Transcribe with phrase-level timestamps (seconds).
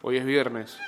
[0.00, 0.78] Hoy es viernes.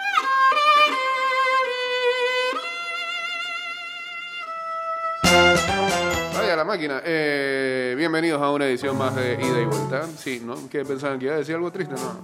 [6.34, 7.02] Vaya la máquina.
[7.04, 10.06] Eh, bienvenidos a una edición más de Ida y Vuelta.
[10.16, 10.56] Sí, ¿no?
[10.70, 11.94] ¿Qué pensaban que iba a decir algo triste?
[11.94, 12.20] No.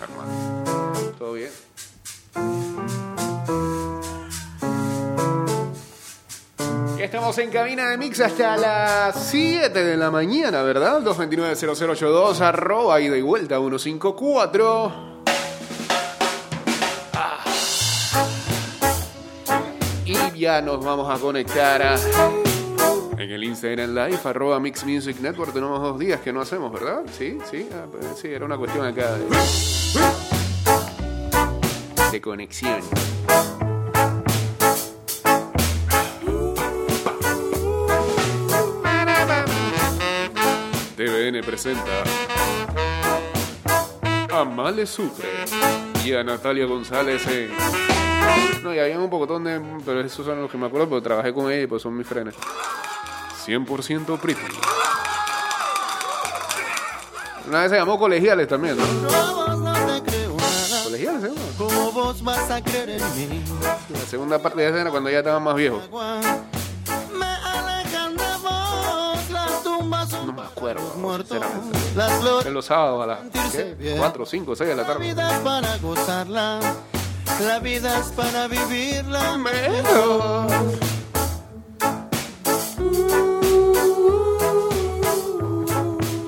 [0.00, 0.43] Normal.
[7.36, 11.00] En cabina de Mix hasta las 7 de la mañana, ¿verdad?
[11.02, 14.92] 229-0082, arroba ida y vuelta 154.
[17.14, 17.44] Ah.
[20.04, 21.98] Y ya nos vamos a conectar a-
[23.18, 25.52] en el Instagram Live, arroba Mix Music Network.
[25.52, 27.02] Tenemos dos días que no hacemos, ¿verdad?
[27.18, 29.16] Sí, sí, ah, pues sí, era una cuestión acá
[32.12, 32.80] de conexión.
[41.44, 42.02] Presenta
[44.32, 45.28] a Male Sucre
[46.04, 47.52] y a Natalia González en...
[48.62, 49.60] No, y había un pocotón de...
[49.84, 52.06] Pero esos son los que me acuerdo porque trabajé con ella y pues son mis
[52.06, 52.34] frenes.
[53.46, 54.40] 100% pretty.
[57.46, 58.84] Una vez se llamó Colegiales también, ¿no?
[60.84, 61.40] Colegiales se llama.
[61.58, 63.44] ¿Cómo vos vas a creer en mí?
[63.90, 65.82] La segunda parte de esa era cuando ya estaban más viejos.
[70.96, 71.38] Muertos.
[71.38, 72.48] sinceramente.
[72.48, 73.74] En los sábados a las Sentirse ¿qué?
[73.74, 73.98] bien.
[73.98, 75.04] 4, 5, 6 de la La tarde.
[75.08, 76.60] vida es para gozarla.
[77.40, 79.38] La vida es para vivirla.
[79.38, 80.46] Mejor.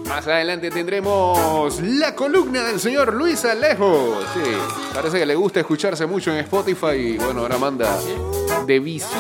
[0.08, 4.18] Más adelante tendremos la columna del señor Luis Alejo.
[4.32, 4.40] Sí,
[4.94, 7.98] parece que le gusta escucharse mucho en Spotify y bueno, ahora manda
[8.66, 9.16] de vicio.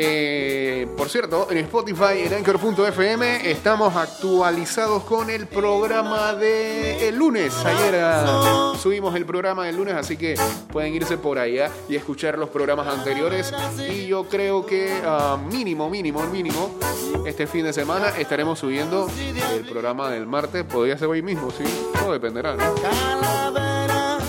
[0.00, 7.52] Eh, por cierto, en Spotify, en Anchor.fm, estamos actualizados con el programa de el lunes.
[7.64, 10.36] Ayer ah, subimos el programa del lunes, así que
[10.70, 13.52] pueden irse por allá y escuchar los programas anteriores.
[13.90, 16.78] Y yo creo que ah, mínimo, mínimo, mínimo,
[17.26, 19.08] este fin de semana estaremos subiendo
[19.52, 20.62] el programa del martes.
[20.62, 21.64] Podría ser hoy mismo, sí.
[21.98, 22.62] Todo dependerá, ¿no?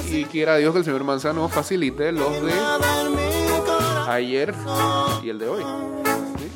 [0.08, 3.29] Y quiera Dios que el señor Manzano facilite los de
[4.10, 4.54] ayer
[5.24, 5.64] y el de hoy.
[6.38, 6.52] ¿Sí?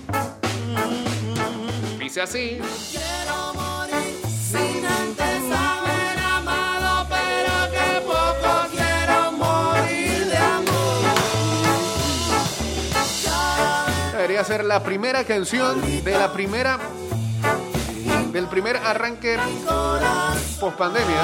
[2.00, 2.60] Dice así.
[2.92, 11.04] Quiero morir sin antes haber amado, pero que poco quiero morir de amor.
[14.14, 16.80] Debería ser la primera canción de la primera.
[18.32, 19.38] Del primer arranque
[20.60, 21.22] post pandemia.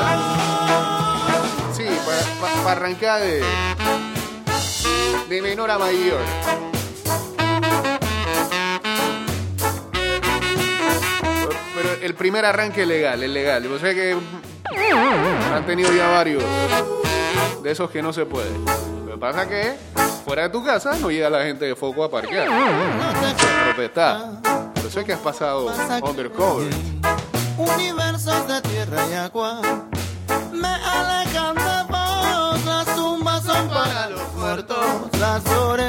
[1.74, 1.86] Sí,
[2.64, 4.09] para arrancar de.
[5.28, 6.20] De menor a mayor.
[11.76, 13.66] Pero el primer arranque legal, el legal.
[13.72, 14.18] O sea que
[15.54, 16.44] han tenido ya varios
[17.64, 18.50] de esos que no se puede.
[19.06, 19.76] Lo que pasa que
[20.26, 22.48] fuera de tu casa no llega la gente de foco a parquear.
[22.48, 24.42] A protestar.
[24.74, 26.70] Por eso es que has pasado undercover.
[27.58, 29.62] Universos de tierra y agua
[30.52, 31.56] me alejan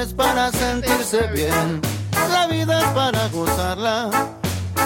[0.00, 1.80] flores para sentirse bien.
[2.30, 4.10] La vida es para gozarla,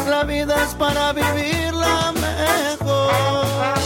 [0.09, 3.84] la vida es para vivirla mejor.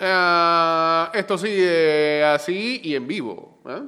[0.00, 3.60] Ah, esto sigue así y en vivo.
[3.68, 3.82] ¿eh?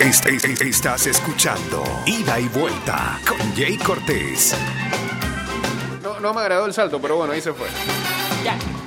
[0.00, 4.54] Es- es- es- estás escuchando Ida y Vuelta con Jay Cortés.
[6.02, 7.68] No, no, me agradó el salto, pero bueno, ahí se fue.
[8.44, 8.77] Original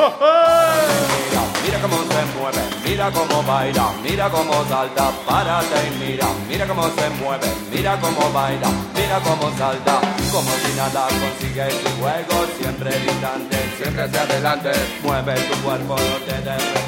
[0.00, 6.66] Mira, mira cómo se mueve, mira cómo baila, mira cómo salta, párate y mira, mira
[6.66, 10.00] cómo se mueve, mira cómo baila, mira cómo salta,
[10.32, 16.16] como si nada consigue su juego, siempre distante, siempre hacia adelante, mueve tu cuerpo, no
[16.24, 16.80] te des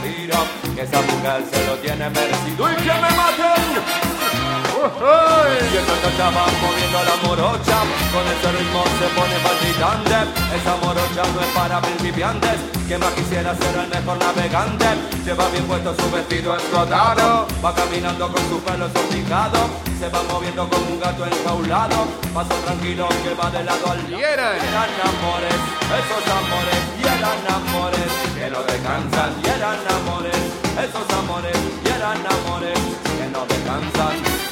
[0.75, 4.12] que esa mujer se lo tiene merecido y que me maten.
[4.83, 10.27] Y el estaba moviendo la morocha Con ese ritmo se pone palpitante
[10.59, 12.59] Esa morocha no es para principiantes
[12.89, 14.87] Que más quisiera ser el mejor navegante.
[15.25, 19.71] Lleva bien puesto su vestido escotado Va caminando con su pelo salpicado
[20.01, 22.09] Se va moviendo como un gato enjaulado.
[22.35, 24.19] Paso tranquilo que va de lado al lado.
[24.19, 24.59] Y eran.
[24.59, 25.59] Amores,
[25.95, 30.43] esos amores Y eran amores que no descansan Y eran amores,
[30.75, 32.79] esos amores Y eran amores
[33.17, 34.52] que no descansan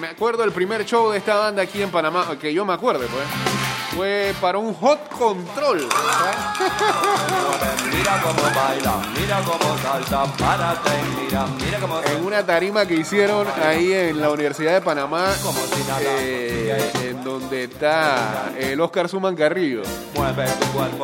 [0.00, 3.06] Me acuerdo el primer show de esta banda aquí en Panamá, que yo me acuerdo,
[3.06, 3.71] pues.
[3.94, 5.86] Fue para un hot control.
[7.92, 10.90] Mira cómo baila, mira cómo salta, párate
[11.22, 15.26] mira, mira cómo En una tarima que hicieron ahí en la Universidad de Panamá,
[16.00, 19.82] eh, en donde está el Oscar Suman Carrillo.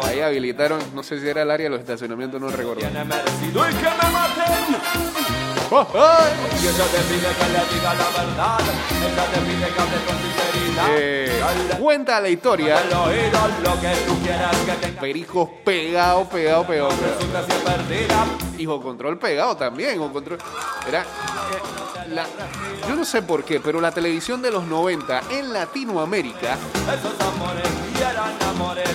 [0.04, 2.82] Ahí habilitaron, no sé si era el área de los estacionamientos, no recuerdo.
[5.70, 8.58] Y ella te pide que le la verdad.
[8.90, 11.78] Ella te pide que con sinceridad.
[11.78, 12.76] Cuenta la historia.
[12.90, 15.00] lo que tú quieras que tenga.
[15.00, 16.90] Pericos pegado, pegado, pegado.
[18.58, 19.94] Hijo Control pegado también.
[19.96, 20.38] Hijo Control.
[20.88, 21.02] Era.
[21.02, 22.26] eh, la-
[22.88, 27.68] yo no sé por qué, pero la televisión de los 90 en Latinoamérica Esos amores
[28.00, 28.88] eran amores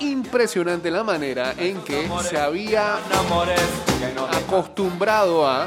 [0.00, 2.96] impresionante la manera en que se había
[4.32, 5.66] acostumbrado a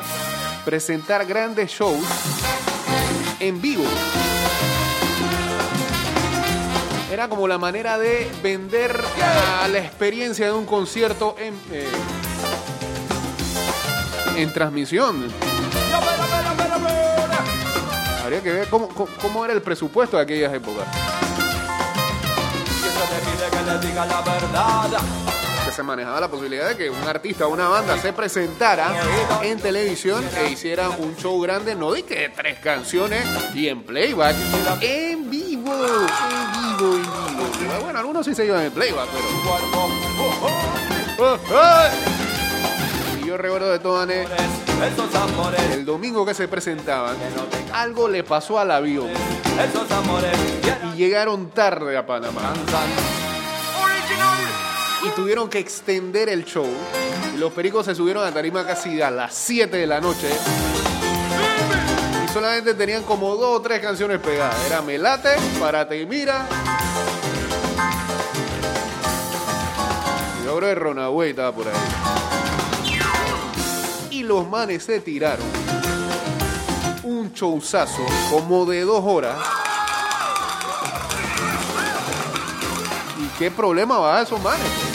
[0.66, 2.06] presentar grandes shows
[3.40, 3.84] en vivo.
[7.12, 9.00] Era como la manera de vender
[9.72, 11.88] la experiencia de un concierto en, eh,
[14.36, 15.28] en transmisión.
[18.24, 20.86] Habría que ver cómo era el presupuesto de aquellas épocas.
[23.68, 25.02] Que le diga la verdad.
[25.66, 28.94] Que se manejaba la posibilidad de que un artista o una banda se presentara
[29.42, 34.38] en televisión e hiciera un show grande, no de que tres canciones y en playback,
[34.80, 37.02] en vivo, en vivo, en
[37.60, 37.82] vivo.
[37.82, 39.28] Bueno, algunos sí se iban en playback, pero.
[43.22, 47.18] Y yo recuerdo de esos amores, el domingo que se presentaban,
[47.74, 49.10] algo le pasó al avión
[50.94, 52.54] y llegaron tarde a Panamá.
[55.08, 56.68] Y tuvieron que extender el show.
[57.38, 60.28] Los pericos se subieron a tarima casi a las 7 de la noche.
[62.26, 64.56] Y solamente tenían como dos o tres canciones pegadas.
[64.66, 66.48] Era Melate, Parate y Mira.
[70.42, 71.74] Y yo creo que estaba por ahí.
[74.12, 75.46] Y los manes se tiraron
[77.04, 79.38] un showzazo como de dos horas.
[83.20, 84.87] ¿Y qué problema va a esos manes?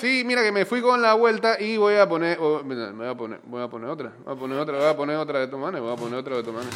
[0.00, 3.06] Sí, mira que me fui con la vuelta y voy a poner, oh, me voy
[3.08, 5.48] a poner, voy a poner otra, voy a poner otra, voy a poner otra de
[5.48, 6.74] Tomanes, voy a poner otra de Tomanes.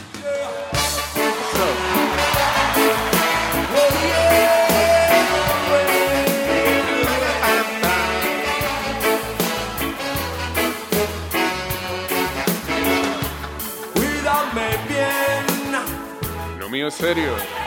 [13.94, 17.59] Cuídame bien Lo mío es serio.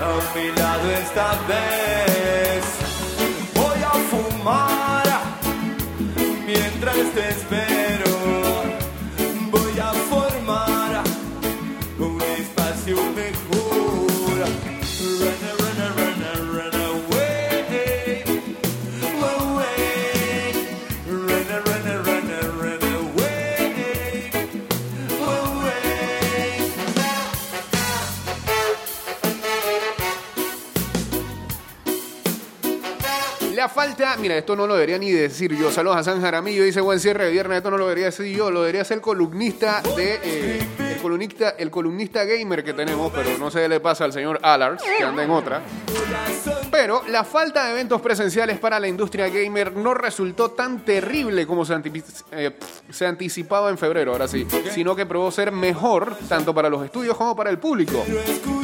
[0.00, 2.64] A mi lado esta vez.
[3.54, 5.04] Voy a fumar
[6.46, 8.33] mientras te espero.
[34.24, 35.70] Mira, esto no lo debería ni decir yo.
[35.70, 38.50] Saludos a San Jaramillo, dice buen cierre de viernes, esto no lo debería decir yo,
[38.50, 43.50] lo debería ser columnista de eh, el columnista, el columnista gamer que tenemos, pero no
[43.50, 45.62] qué le pasa al señor Allard, que anda en otra.
[46.74, 51.64] Pero la falta de eventos presenciales para la industria gamer no resultó tan terrible como
[51.64, 51.80] se,
[52.32, 52.58] eh,
[52.90, 57.16] se anticipaba en febrero, ahora sí, sino que probó ser mejor tanto para los estudios
[57.16, 58.04] como para el público.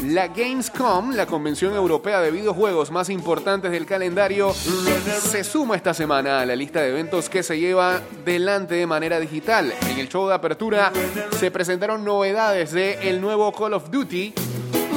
[0.07, 6.41] La Gamescom, la convención europea de videojuegos más importantes del calendario, se suma esta semana
[6.41, 9.73] a la lista de eventos que se lleva delante de manera digital.
[9.89, 10.91] En el show de apertura
[11.39, 14.35] se presentaron novedades de el nuevo Call of Duty,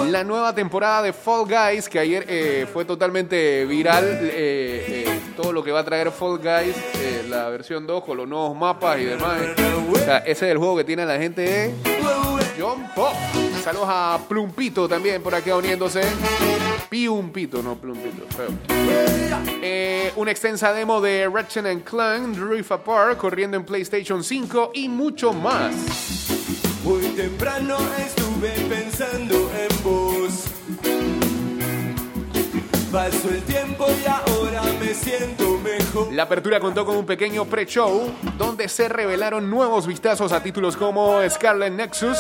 [0.09, 5.51] la nueva temporada de Fall Guys, que ayer eh, fue totalmente viral, eh, eh, todo
[5.51, 8.99] lo que va a traer Fall Guys, eh, la versión 2 con los nuevos mapas
[8.99, 9.39] y demás.
[9.91, 11.73] O sea, ese es el juego que tiene la gente de
[12.59, 13.13] John Pop.
[13.63, 16.01] Saludos a Plumpito también por acá uniéndose.
[16.89, 18.49] Piumpito, no Plumpito, feo.
[19.61, 24.89] Eh, una extensa demo de Ratchet and Clank, Rift Apart, corriendo en PlayStation 5 y
[24.89, 25.73] mucho más.
[26.83, 29.42] Muy temprano estuve pensando
[32.93, 36.13] Pasó el tiempo y ahora me siento mejor.
[36.13, 41.19] La apertura contó con un pequeño pre-show donde se revelaron nuevos vistazos a títulos como
[41.27, 42.19] Scarlet Nexus,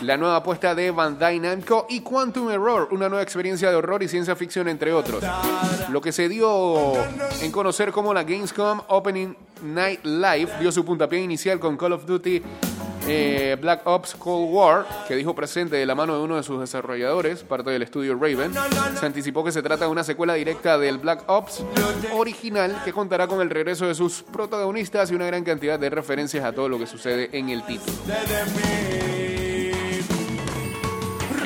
[0.00, 4.08] la nueva apuesta de Bandai Namco y Quantum Error, una nueva experiencia de horror y
[4.08, 5.22] ciencia ficción entre otros.
[5.90, 6.94] Lo que se dio
[7.42, 12.06] en conocer como la Gamescom Opening Night Live dio su puntapié inicial con Call of
[12.06, 12.42] Duty
[13.08, 16.60] eh, Black Ops Cold War, que dijo presente de la mano de uno de sus
[16.60, 18.52] desarrolladores, parte del estudio Raven.
[18.98, 21.64] Se anticipó que se trata de una secuela directa del Black Ops
[22.12, 26.44] original que contará con el regreso de sus protagonistas y una gran cantidad de referencias
[26.44, 27.96] a todo lo que sucede en el título.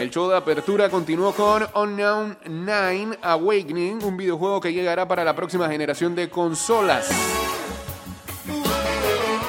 [0.00, 5.36] El show de apertura continuó con Unknown Nine Awakening, un videojuego que llegará para la
[5.36, 7.08] próxima generación de consolas.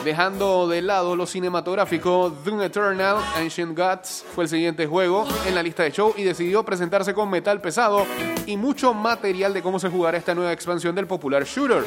[0.04, 5.64] Dejando de lado lo cinematográfico, Doom Eternal Ancient Gods fue el siguiente juego en la
[5.64, 8.06] lista de show y decidió presentarse con metal pesado
[8.46, 11.86] y mucho material de cómo se jugará esta nueva expansión del popular shooter.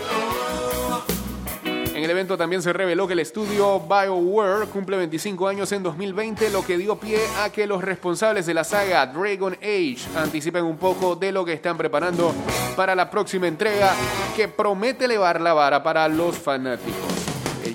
[1.95, 6.49] En el evento también se reveló que el estudio BioWare cumple 25 años en 2020,
[6.51, 10.79] lo que dio pie a que los responsables de la saga Dragon Age anticipen un
[10.79, 12.35] poco de lo que están preparando
[12.77, 13.95] para la próxima entrega,
[14.35, 17.16] que promete elevar la vara para los fanáticos.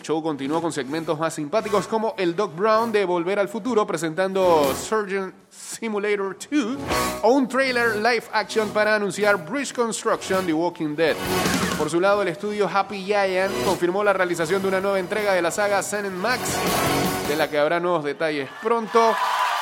[0.02, 3.86] El show continuó con segmentos más simpáticos como el Doc Brown de Volver al Futuro
[3.86, 6.78] presentando Surgeon Simulator 2
[7.22, 11.16] o un trailer live action para anunciar Bridge Construction The Walking Dead.
[11.78, 15.42] Por su lado, el estudio Happy Giant confirmó la realización de una nueva entrega de
[15.44, 16.42] la saga Sun Max,
[17.28, 19.14] de la que habrá nuevos detalles pronto.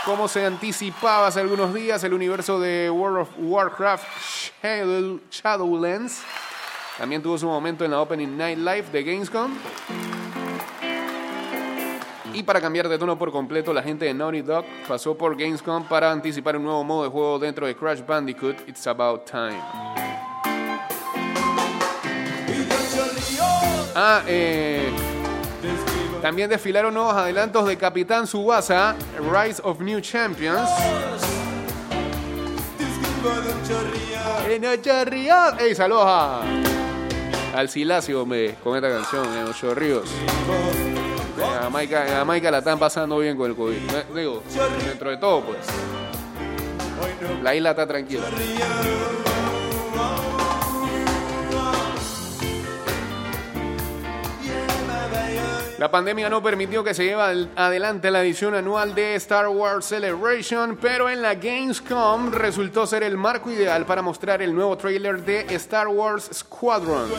[0.05, 4.05] Como se anticipaba hace algunos días, el universo de World of Warcraft
[4.63, 6.21] Shadow- Shadowlands
[6.97, 9.51] también tuvo su momento en la Opening Night Live de Gamescom.
[12.39, 15.83] Y para cambiar de tono por completo, la gente de Naughty Dog pasó por Gamescom
[15.89, 19.61] para anticipar un nuevo modo de juego dentro de Crash Bandicoot, It's About Time.
[23.93, 24.89] Ah, eh,
[26.21, 28.95] también desfilaron nuevos adelantos de Capitán Subasa,
[29.29, 30.69] Rise of New Champions.
[35.59, 36.45] ¡Ey, saludos
[37.53, 40.09] al Silasio, hombre, con esta canción, en Ocho Ríos.
[41.69, 43.77] Jamaica, en Jamaica la están pasando bien con el COVID.
[44.15, 44.41] Digo,
[44.87, 45.59] dentro de todo, pues.
[47.43, 48.23] La isla está tranquila.
[55.77, 60.75] La pandemia no permitió que se lleve adelante la edición anual de Star Wars Celebration,
[60.81, 65.41] pero en la Gamescom resultó ser el marco ideal para mostrar el nuevo tráiler de
[65.53, 67.13] Star Wars Squadrons.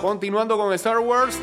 [0.00, 1.38] Continuando con Star Wars,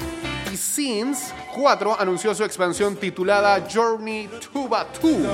[0.51, 5.25] y Sins 4 anunció su expansión titulada Journey to Batuu.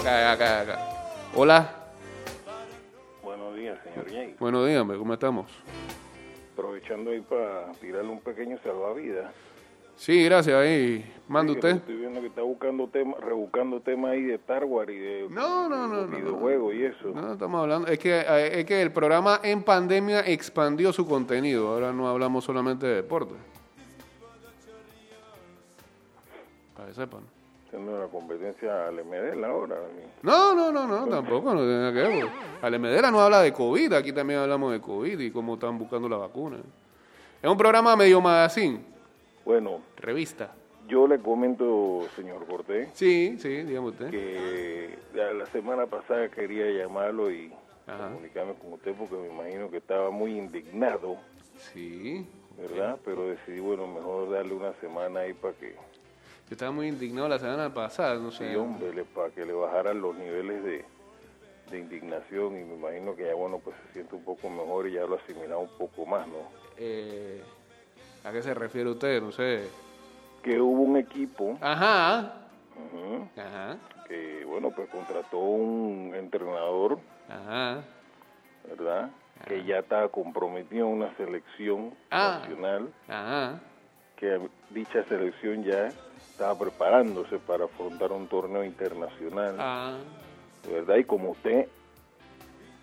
[0.00, 0.78] Acá, acá, acá.
[1.34, 1.76] Hola,
[3.22, 4.36] Buenos días, señor Jay.
[4.38, 5.50] bueno, dígame, ¿cómo estamos?
[6.52, 9.32] Aprovechando ahí para tirarle un pequeño salvavidas.
[10.00, 11.04] Sí, gracias, ahí.
[11.28, 11.76] Manda Sí, usted.
[11.76, 15.68] Estoy viendo que está buscando tema, rebuscando temas ahí de Star Wars y de No,
[15.68, 17.08] no, no, de no, videojuegos y eso.
[17.14, 17.86] No, estamos hablando.
[17.86, 21.68] Es que, es que el programa en pandemia expandió su contenido.
[21.68, 23.34] Ahora no hablamos solamente de deporte.
[26.74, 27.20] Para que sepan.
[27.66, 29.76] Haciendo la competencia al MDL ahora.
[30.22, 32.28] No, no, no, no, tampoco, no tiene nada que ver.
[32.62, 36.16] Alemedera no habla de COVID, aquí también hablamos de COVID y cómo están buscando la
[36.16, 36.56] vacuna.
[37.42, 38.80] Es un programa medio magazine,
[39.50, 40.54] Bueno, revista.
[40.86, 44.08] yo le comento, señor Cortés, Sí, sí, dígame usted.
[44.08, 47.52] que la semana pasada quería llamarlo y
[47.84, 48.10] Ajá.
[48.10, 51.16] comunicarme con usted porque me imagino que estaba muy indignado
[51.72, 52.24] Sí,
[52.56, 52.96] ¿verdad?
[53.04, 57.40] Pero decidí, bueno, mejor darle una semana ahí para que, Yo estaba muy indignado la
[57.40, 58.50] semana pasada, no sé.
[58.50, 60.84] sí, hombre, le- para que le bajaran los niveles de,
[61.72, 64.92] de indignación y me imagino que ya, bueno, pues se siente un poco mejor y
[64.92, 66.36] ya lo asimilado un poco más, ¿no?
[66.76, 67.42] Eh,
[68.24, 69.22] ¿A qué se refiere usted?
[69.22, 69.68] No sé.
[70.42, 72.34] Que hubo un equipo Ajá.
[72.76, 73.76] ujú, Ajá.
[74.08, 76.98] que, bueno, pues contrató un entrenador,
[77.28, 77.82] Ajá.
[78.68, 79.10] ¿verdad?
[79.46, 82.40] Que ya estaba comprometido en una selección Ah.
[82.42, 83.60] nacional, Ajá.
[84.16, 84.38] que
[84.70, 85.88] dicha selección ya
[86.32, 89.96] estaba preparándose para afrontar un torneo internacional, Ah.
[90.68, 90.96] ¿verdad?
[90.96, 91.68] Y como usted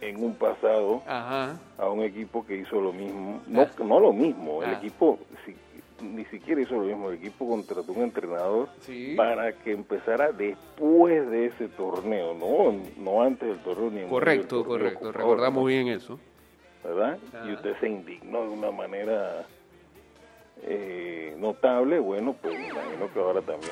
[0.01, 1.57] en un pasado Ajá.
[1.77, 4.73] a un equipo que hizo lo mismo, no, no lo mismo, el Ah.
[4.77, 5.55] equipo si-
[6.03, 9.15] ni siquiera hizo lo mismo, el equipo contrató un entrenador Sí.
[9.17, 14.67] para que empezara después de ese torneo, no, no antes del torneo ni Correcto, torneo,
[14.67, 14.99] correcto.
[14.99, 15.67] favor, Recordamos ¿no?
[15.67, 16.19] bien eso.
[16.83, 17.17] ¿verdad?
[17.33, 17.43] Ah.
[17.47, 19.45] Y usted se indignó de una manera
[20.63, 23.71] eh, notable, bueno, pues me imagino que ahora también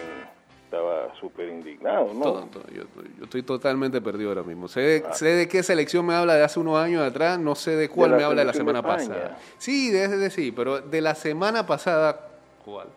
[0.75, 2.22] estaba súper indignado, ¿no?
[2.22, 2.63] Todo, todo.
[2.74, 2.84] Yo,
[3.17, 4.67] yo estoy totalmente perdido ahora mismo.
[4.67, 5.13] Sé de, Ah.
[5.13, 8.12] sé de qué selección me habla de hace unos años atrás, no sé de cuál
[8.12, 9.38] me habla de la de semana pasada.
[9.58, 12.20] Sí, de, de- sí, pero de la semana pasada,
[12.63, 12.88] ¿cuál?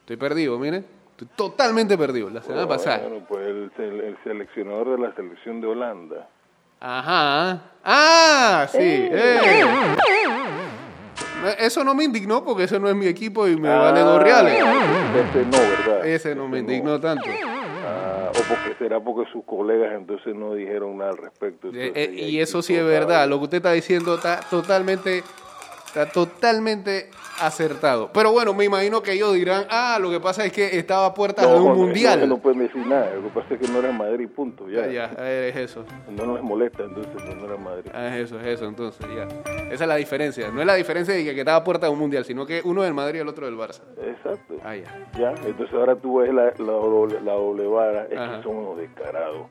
[0.00, 0.84] Estoy perdido, mire.
[1.12, 2.30] Estoy totalmente perdido.
[2.30, 3.08] La semana Bueno, pasada.
[3.28, 6.28] pues el, sele- el seleccionador de la selección de Holanda.
[6.80, 7.60] Ajá.
[7.84, 8.78] Ah, sí.
[8.80, 9.96] eh.
[11.58, 14.54] Eso no me indignó porque ese no es mi equipo y me vale dos reales.
[14.54, 16.06] Ese no, ¿verdad?
[16.06, 17.28] Ese no me indignó tanto.
[17.84, 21.68] Ah, o porque será porque sus colegas entonces no dijeron nada al respecto.
[21.68, 23.28] Eh, entonces eh, y eso sí es verdad.
[23.28, 25.22] Lo que usted está diciendo está totalmente,
[25.90, 28.10] está totalmente acertado.
[28.12, 31.14] Pero bueno, me imagino que ellos dirán, ah, lo que pasa es que estaba a
[31.14, 32.20] puertas No, de un Jorge, mundial.
[32.20, 33.12] No, no pueden decir nada.
[33.14, 34.68] Lo que pasa es que no era Madrid, punto.
[34.68, 34.86] Ya.
[34.86, 35.84] Ya, ya, es eso.
[36.08, 37.90] No les molesta, entonces no era Madrid.
[37.92, 39.24] Ah, es eso, es eso, entonces, ya.
[39.70, 40.48] Esa es la diferencia.
[40.50, 42.60] No es la diferencia de que, que estaba a puertas de un mundial, sino que
[42.64, 43.80] uno del Madrid y el otro del Barça.
[44.00, 44.54] Exacto.
[44.64, 45.08] Ah, ya.
[45.18, 48.36] Ya, entonces ahora tú ves la, la, doble, la doble vara, es Ajá.
[48.36, 49.46] que son unos descarados.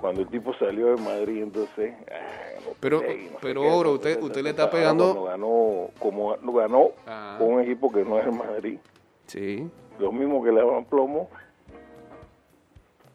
[0.00, 1.94] Cuando el tipo salió de Madrid, entonces...
[2.12, 6.52] ah, no Pero- no pero, Oro, usted- usted le está pegando- cuando ganó, como no
[6.52, 7.36] ganó Ah.
[7.38, 8.78] con un equipo que no es el Madrid,
[9.26, 9.66] Sí.
[9.98, 11.30] los mismos que le daban plomo,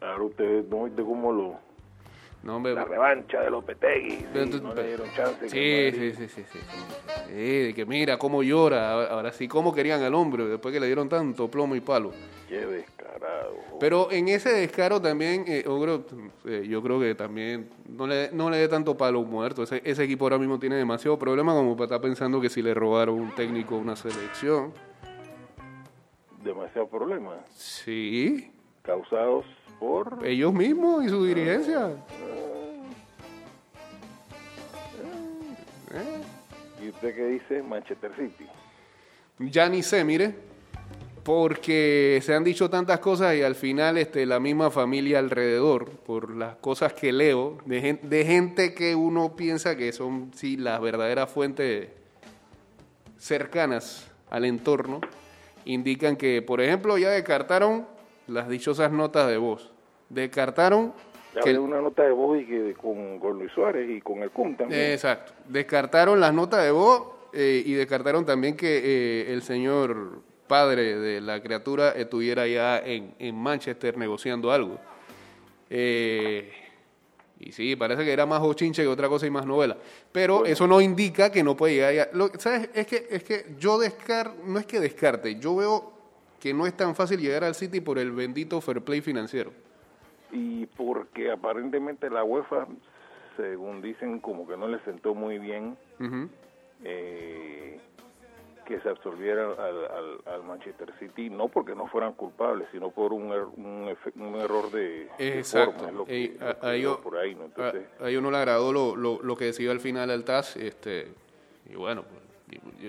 [0.00, 1.54] ahora ustedes no viste cómo lo...
[2.42, 2.74] No, hombre.
[2.74, 5.46] La revancha de los Petegui, Pero sí, tú- no le dieron chance.
[5.46, 6.58] que Sí, sí, sí, sí, sí.
[7.28, 8.90] Sí, de que mira cómo llora.
[8.94, 12.10] Ahora- Ahora sí, cómo querían al hombre después que le dieron tanto plomo y palo.
[12.52, 13.56] Qué descarado.
[13.80, 16.04] Pero en ese descaro también, eh, Ogro,
[16.44, 19.62] eh, yo creo que también no le, no le dé tanto palo muerto.
[19.62, 22.74] Ese, ese equipo ahora mismo tiene demasiado problema como para estar pensando que si le
[22.74, 24.74] robaron un técnico una selección.
[26.44, 27.36] Demasiado problema.
[27.54, 29.46] Sí, Causados
[29.80, 30.18] por...
[30.22, 31.96] ellos mismos y su dirigencia.
[36.82, 37.62] ¿Y usted qué dice?
[37.62, 38.46] Manchester City.
[39.38, 40.51] Ya ni sé, mire,
[41.22, 46.34] porque se han dicho tantas cosas y al final este, la misma familia alrededor, por
[46.36, 50.80] las cosas que leo, de, gen- de gente que uno piensa que son sí las
[50.80, 51.88] verdaderas fuentes
[53.18, 55.00] cercanas al entorno,
[55.64, 57.86] indican que, por ejemplo, ya descartaron
[58.26, 59.70] las dichosas notas de voz.
[60.08, 60.92] Descartaron
[61.34, 61.58] Ya que...
[61.58, 64.90] una nota de voz y que con, con Luis Suárez y con el CUM también.
[64.92, 65.32] Exacto.
[65.48, 70.20] Descartaron las notas de voz eh, y descartaron también que eh, el señor
[70.52, 74.78] padre de la criatura estuviera ya en, en Manchester negociando algo.
[75.70, 76.52] Eh,
[77.40, 79.78] y sí, parece que era más ochinche que otra cosa y más novela.
[80.12, 82.08] Pero eso no indica que no puede llegar ya.
[82.12, 82.68] Lo, ¿Sabes?
[82.74, 85.90] Es que, es que yo descar no es que descarte, yo veo
[86.38, 89.52] que no es tan fácil llegar al City por el bendito fair play financiero.
[90.32, 92.66] Y porque aparentemente la UEFA,
[93.38, 96.28] según dicen, como que no le sentó muy bien Ujú.
[96.84, 97.80] eh,
[98.72, 103.12] que se absolviera al, al- al Manchester City, no porque no fueran culpables, sino por
[103.12, 105.84] un, er- un, un error de, de Exacto.
[105.84, 107.44] forma, que- a, por ahí, ¿no?
[107.44, 110.24] Entonces, a- a ellos no le agradó lo, lo, lo que decidió al final el
[110.24, 110.56] TAS.
[110.56, 111.08] Este,
[111.68, 112.22] y bueno, pues,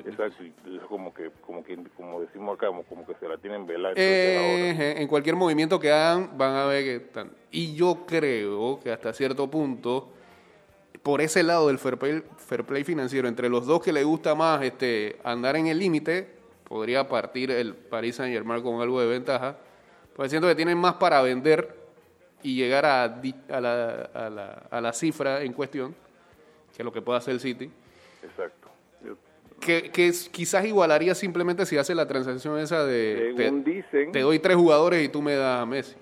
[0.05, 0.41] exacto,
[0.87, 3.93] como que, como que, como decimos acá, como, como que se la tienen velada.
[3.97, 7.31] Eh, en cualquier movimiento que hagan van a ver que están.
[7.51, 10.09] Y yo creo que hasta cierto punto,
[11.03, 14.35] por ese lado del fair play, fair play financiero, entre los dos que le gusta
[14.35, 16.29] más este, andar en el límite,
[16.63, 19.57] podría partir el Paris Saint Germain con algo de ventaja.
[20.15, 21.75] Pues siento que tienen más para vender
[22.41, 25.93] y llegar a, a, la, a, la, a la cifra en cuestión
[26.75, 27.69] que lo que pueda hacer el City.
[28.23, 28.69] Exacto.
[29.05, 29.17] Yo-
[29.59, 34.11] Que, que es- quizás igualaría simplemente si hace la transacción esa de te, según dicen,
[34.11, 35.95] te doy tres jugadores y tú me das a Messi.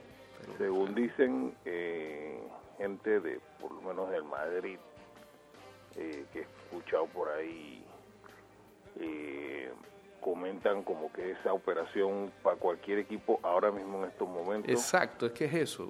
[0.58, 2.40] según dicen eh,
[2.78, 4.78] gente de, por lo menos del Madrid,
[5.98, 7.84] eh, que he escuchado por ahí
[9.00, 9.72] eh,
[10.20, 15.32] comentan como que esa operación para cualquier equipo ahora mismo en estos momentos Exacto, es
[15.32, 15.90] que es eso.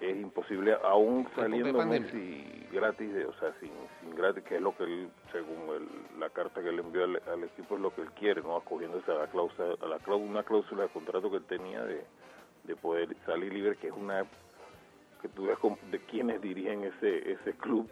[0.00, 1.84] es imposible, aún saliendo.
[1.84, 6.20] Messi gratis, de, o sea, sin, sin gratis, que es lo que él, según el-
[6.20, 8.56] la carta que le envió al, al equipo, es lo que él quiere, ¿no?
[8.56, 12.04] Acogiéndose a la cláusula, a la cláusula, una cláusula de contrato que él tenía de,
[12.64, 14.24] de poder salir libre, que es una
[15.20, 15.58] que tú ves
[15.90, 17.88] de quienes dirigen ese ese club.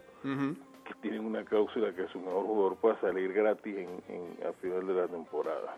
[0.95, 4.87] Que tienen una cláusula que su mejor jugador pueda salir gratis en, en, a final
[4.87, 5.75] de la temporada.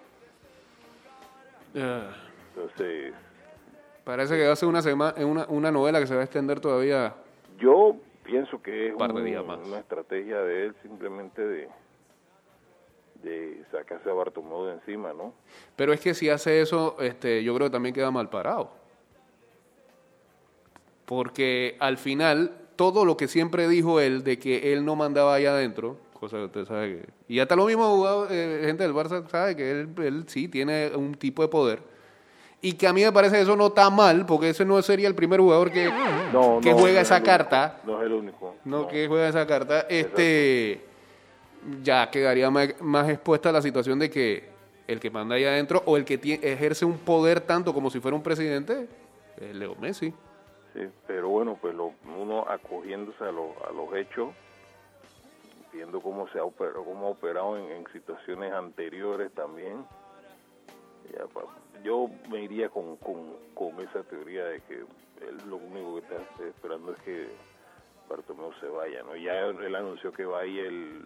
[1.73, 3.13] Entonces,
[4.03, 6.59] parece que va a ser una, sema- una, una novela que se va a extender
[6.59, 7.15] todavía.
[7.57, 9.59] Yo pienso que es Un par de un- días más.
[9.65, 11.69] una estrategia de él simplemente de,
[13.23, 15.33] de sacarse a Bartomeu de encima, ¿no?
[15.75, 18.69] Pero es que si hace eso, este, yo creo que también queda mal parado.
[21.05, 25.51] Porque al final, todo lo que siempre dijo él de que él no mandaba allá
[25.51, 27.33] adentro, cosa que usted sabe que...
[27.33, 30.91] Y hasta lo mismo jugado, eh, gente del Barça sabe que él, él sí tiene
[30.95, 31.81] un tipo de poder.
[32.61, 35.09] Y que a mí me parece que eso no está mal, porque ese no sería
[35.09, 35.91] el primer jugador que,
[36.31, 37.81] No, que no, juega no esa el carta.
[37.85, 38.55] No es el único.
[38.63, 39.81] No, que juega esa carta.
[39.89, 40.81] Este
[41.81, 44.49] ya quedaría más, más expuesta a la situación de que
[44.87, 48.15] el que manda ahí adentro o el que ejerce un poder tanto como si fuera
[48.15, 48.87] un presidente
[49.39, 50.13] es Leo Messi.
[50.73, 54.29] Sí, pero bueno, pues lo- uno acogiéndose a, lo- a los hechos,
[55.71, 59.85] viendo cómo se ha operado, cómo ha operado en, situaciones anteriores también,
[61.83, 66.15] yo me iría con, con, con esa teoría de que él lo único que está
[66.47, 67.27] esperando es que
[68.09, 69.15] Bartomeu se vaya, ¿no?
[69.15, 71.01] Ya él anunció que va ahí el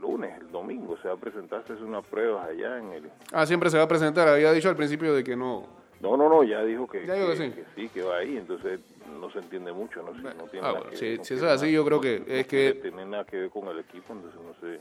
[0.00, 3.10] lunes, el domingo, se va a presentarse hacer unas pruebas allá en el...
[3.32, 4.26] Ah, siempre se va a presentar.
[4.28, 5.66] Había dicho al principio de que no.
[6.04, 7.52] No, no, no, ya dijo que, Ya dijo que que- sí.
[7.54, 8.78] que sí, que va ahí, entonces
[9.18, 11.36] no se entiende mucho, no, Si no tiene Ah, bueno, que si- no si tiene
[11.38, 13.68] eso es así, nada- yo creo que no es que- tener nada que ver con
[13.68, 14.78] el equipo, entonces no sé.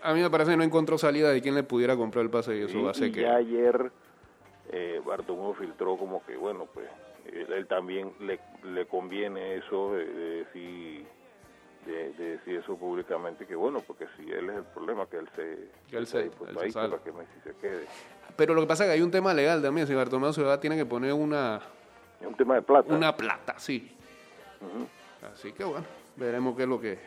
[0.00, 2.56] A mí me parece que no encontró salida de quien le pudiera comprar el pase
[2.56, 3.20] y eso Y- hace y que.
[3.22, 3.90] ya ayer
[4.70, 6.86] eh, Bartomeu filtró como que, bueno, pues
[7.26, 11.04] él, él también le, le conviene eso de, de decir
[11.84, 15.28] de, de decir eso públicamente que bueno porque si él es el problema que él
[15.34, 16.30] se Que él se- él
[16.60, 16.96] se salga.
[16.98, 17.86] para que Messi se quede
[18.36, 19.86] Pero lo que pasa es que hay un tema legal también.
[19.86, 19.92] Si
[20.32, 21.60] se va, tiene que poner una,
[22.20, 23.94] un tema de plata una plata, sí.
[25.32, 25.84] Así que bueno,
[26.16, 26.98] veremos qué es lo que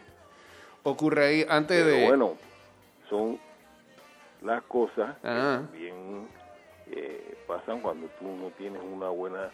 [0.83, 2.07] ocurre ahí antes Pero de.
[2.07, 2.33] bueno,
[3.09, 3.39] son
[4.41, 5.61] las cosas Ah.
[5.71, 6.27] que bien
[6.91, 9.49] eh, pasan cuando tú no tienes una buena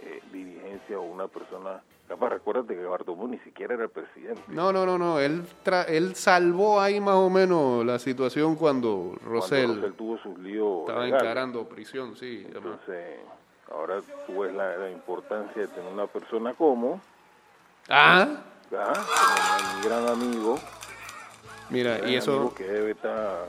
[0.00, 2.28] eh, dirigencia o una persona capaz.
[2.30, 4.40] Recuérdate que Bartomeu ni siquiera era el presidente.
[4.48, 5.18] No, no, no, no.
[5.20, 10.18] Él, tra- él salvó ahí más o menos la situación cuando Cuando Rosell Rosell tuvo
[10.18, 11.22] sus líos estaba legales.
[11.24, 12.46] encarando prisión, sí.
[12.50, 12.78] además.
[12.86, 13.20] Entonces,
[13.72, 17.00] ahora tú ves la, la importancia de tener una persona como,
[17.88, 18.28] Ah,
[18.72, 18.92] ¿ah?
[18.94, 20.58] como mi gran amigo,
[21.70, 23.48] mira, y eso, que debe estar...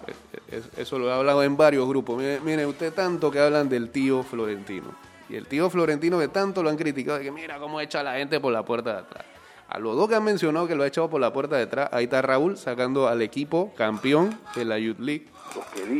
[0.51, 2.17] es- eso lo he hablado en varios grupos.
[2.17, 4.87] Mire, mire, usted tanto que hablan del tío Florentino.
[5.29, 8.03] Y el tío Florentino que tanto lo han criticado, de que mira cómo echa a
[8.03, 9.25] la gente por la puerta de atrás.
[9.69, 11.89] A los dos que han mencionado que lo ha echado por la puerta de atrás,
[11.91, 15.25] ahí está Raúl sacando al equipo campeón de la Youth League.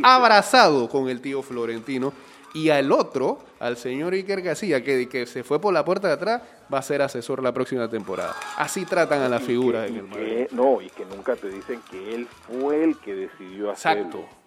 [0.02, 2.12] Abrazado con el tío Florentino.
[2.54, 6.14] Y al otro, al señor Iker Casilla, que, que se fue por la puerta de
[6.14, 8.34] atrás, va a ser asesor la próxima temporada.
[8.56, 10.46] Así tratan a las figuras en el Madrid.
[10.52, 14.06] No, y que nunca te dicen que él fue el que decidió hacerlo.
[14.06, 14.37] Exacto.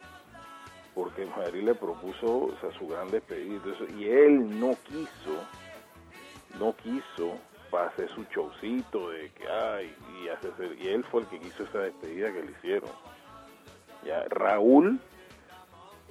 [0.94, 3.62] Porque Madrid le propuso o sea, su gran despedida
[3.98, 5.44] y él no quiso,
[6.60, 7.38] no quiso
[7.70, 11.64] para hacer su showcito de que ay y hacer y él fue el que quiso
[11.64, 12.90] esa despedida que le hicieron.
[14.04, 15.00] Ya Raúl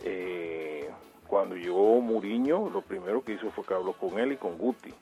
[0.03, 0.91] eh,
[1.27, 4.93] cuando llegó Muriño, lo primero que hizo fue que habló con él y con Guti.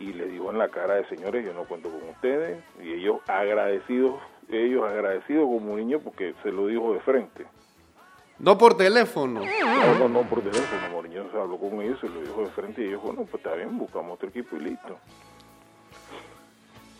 [0.00, 2.62] Y le dijo en la cara de señores, yo no cuento con ustedes.
[2.82, 4.20] Y ellos agradecidos,
[4.50, 7.46] ellos agradecidos con Muriño porque se lo dijo de frente.
[8.44, 9.40] No por teléfono.
[9.40, 10.90] No, no, no por teléfono.
[10.92, 13.54] Mourinho se habló con ellos, se lo dijo de frente y ellos, bueno, pues está
[13.54, 14.98] bien, buscamos otro equipo y listo.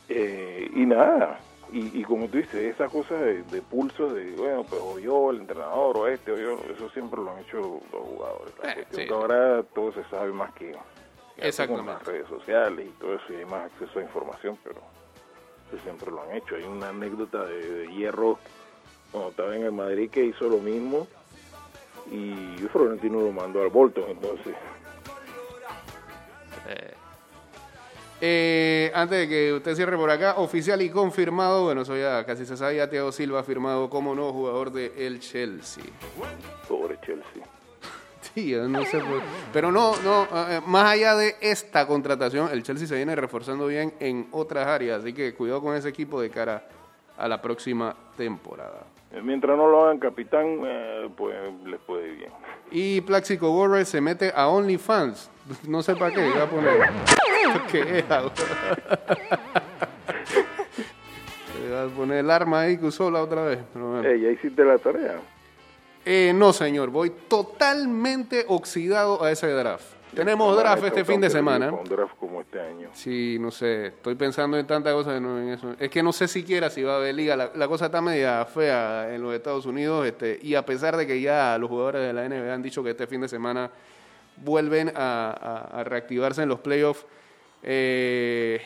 [0.08, 1.38] Eh, y nada,
[1.70, 5.30] y, y como tú dices, esa cosa de, de pulso de, bueno, pues o yo,
[5.30, 7.58] el entrenador, o este, o yo, eso siempre lo han hecho
[7.92, 8.54] los jugadores.
[8.62, 9.06] La Eh, sí.
[9.06, 10.74] que ahora todo se sabe más que
[11.36, 11.86] Exactamente.
[11.86, 14.80] con las redes sociales y todo eso, y hay más acceso a información, pero
[15.82, 16.54] siempre lo han hecho.
[16.56, 18.38] Hay una anécdota de, de Hierro
[19.10, 21.06] cuando estaba en el Madrid que hizo lo mismo
[22.10, 24.54] y Florentino lo mandó al Bolton, entonces
[28.20, 32.46] Eh, antes de que usted cierre por acá, oficial y confirmado, bueno, eso ya casi
[32.46, 35.84] se sabía, Thiago Silva firmado como nuevo jugador de el Chelsea.
[36.68, 37.42] pobre Chelsea.
[38.34, 39.20] Sí, yo no sé por-
[39.52, 43.92] Pero no, no, eh, más allá de esta contratación, el Chelsea se viene reforzando bien
[44.00, 46.66] en otras áreas, así que cuidado con ese equipo de cara
[47.18, 48.86] a la próxima temporada.
[49.14, 52.30] Eh, Mientras no lo hagan capitán, eh, pues les puede ir bien.
[52.70, 55.30] Y Plaxico Borre se mete a OnlyFans.
[55.68, 56.72] No sé para qué, va a poner.
[57.70, 58.32] ¿Qué es ahora?
[61.62, 63.58] Le va a poner el arma ahí que usó la otra vez.
[63.72, 64.02] pero bueno.
[64.14, 65.20] Ya hiciste la tarea.
[66.06, 69.93] Eh, no, señor, voy totalmente oxidado a ese draft.
[70.14, 71.72] Tenemos draft este fin de semana.
[71.72, 72.88] Un draft como este año.
[72.92, 75.74] Sí, no sé, estoy pensando en tantas cosas no en eso.
[75.78, 77.36] Es que no sé siquiera si va a haber liga.
[77.36, 81.06] La, la cosa está media fea en los Estados Unidos este, y a pesar de
[81.06, 83.70] que ya los jugadores de la NBA han dicho que este fin de semana
[84.36, 85.30] vuelven a,
[85.72, 87.06] a- a reactivarse en los playoffs,
[87.62, 88.60] eh,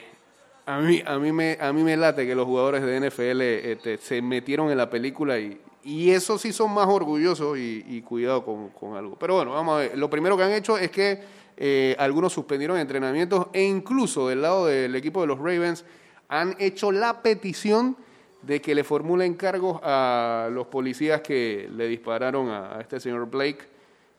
[0.66, 3.96] a, mí, a, mí me, a mí me late que los jugadores de NFL este,
[3.98, 8.44] se metieron en la película y, y eso sí son más orgullosos y, y cuidado
[8.44, 9.16] con, con algo.
[9.18, 9.96] Pero bueno, vamos a ver.
[9.98, 11.20] Lo primero que han hecho es que
[11.60, 15.84] eh, algunos suspendieron entrenamientos e incluso del lado del equipo de los Ravens
[16.28, 17.96] han hecho la petición
[18.42, 23.66] de que le formulen cargos a los policías que le dispararon a, este señor Blake.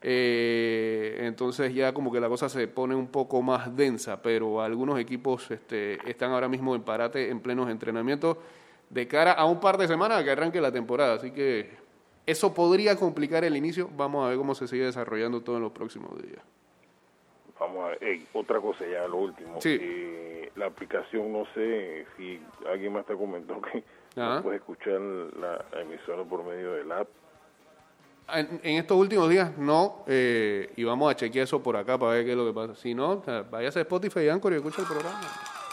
[0.02, 4.99] Eh, entonces ya como que la cosa se pone un poco más densa, pero algunos
[4.99, 8.36] equipos este, están ahora mismo en parate en plenos entrenamientos
[8.89, 11.13] de cara a un par de semanas que arranque la temporada.
[11.13, 11.69] Así que
[12.25, 13.89] eso podría complicar el inicio.
[13.95, 16.41] Vamos a ver cómo se sigue desarrollando todo en los próximos días.
[17.60, 19.60] Vamos a ver, otra cosa ya, lo último.
[19.60, 19.78] Sí.
[19.82, 23.84] Eh, la aplicación, no sé si alguien más te comentó que
[24.15, 27.08] no puedes escuchar la emisora por medio del app.
[28.34, 32.13] En, en estos últimos días no, eh, y vamos a chequear eso por acá para
[32.13, 32.76] ver qué es lo que pasa.
[32.76, 35.19] Si no, o sea, váyase a Spotify y Anchor y escucha el programa.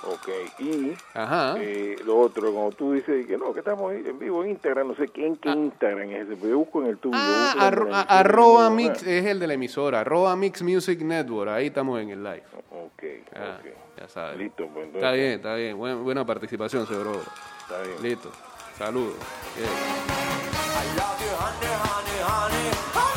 [0.05, 0.29] Ok,
[0.61, 1.57] y Ajá.
[1.59, 4.95] eh, lo otro, cuando tú dices que no, que estamos en vivo en Instagram, no
[4.95, 7.17] sé qué, en qué Instagram es ese, pero yo busco en el tuyo.
[7.19, 9.11] Ah, arro- a- arroba mix ah.
[9.11, 12.43] es el de la emisora, arroba mix music network, ahí estamos en el live.
[12.71, 13.03] Ok,
[13.35, 13.67] Ah, ok.
[14.01, 14.39] ya sabes.
[14.39, 14.97] Listo, pues entonces.
[14.97, 17.21] Está bien, está bien, buena, buena participación, seguro.
[17.63, 18.03] Está bien.
[18.03, 18.31] Listo,
[18.79, 19.15] saludos.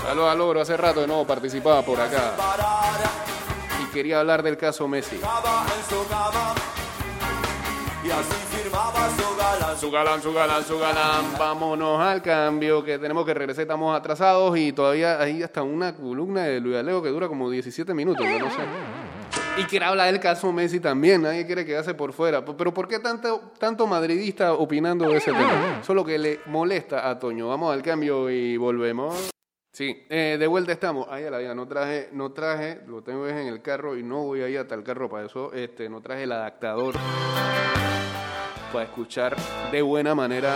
[0.02, 2.34] Saludos a Logro, hace rato de nuevo participaba por acá
[3.84, 5.20] y quería hablar del caso Messi.
[8.12, 9.78] Así firmaba su galán.
[9.78, 11.26] Su galán, su galán, su galán.
[11.38, 16.44] Vámonos al cambio, que tenemos que regresar, estamos atrasados y todavía hay hasta una columna
[16.44, 18.62] de Luis Alejo que dura como 17 minutos, yo no sé.
[19.58, 22.44] Y quiere hablar del caso Messi también, nadie quiere quedarse por fuera.
[22.46, 25.82] Pero ¿por qué tanto, tanto madridista opinando de ese tema?
[25.84, 27.48] Solo que le molesta a Toño.
[27.48, 29.30] Vamos al cambio y volvemos.
[29.72, 31.08] Sí, eh, de vuelta estamos.
[31.10, 34.24] Ahí a la vida, no traje, no traje, lo tengo en el carro y no
[34.24, 35.54] voy a ir hasta el carro para eso.
[35.54, 36.96] Este, no traje el adaptador
[38.72, 39.36] para escuchar
[39.72, 40.56] de buena manera